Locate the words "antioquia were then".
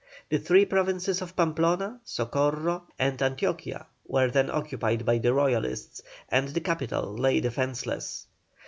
3.21-4.49